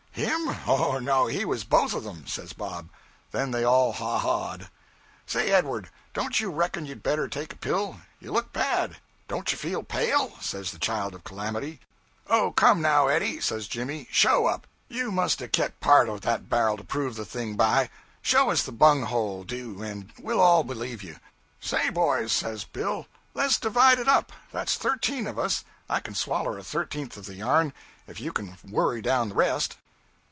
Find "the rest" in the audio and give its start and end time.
29.29-29.77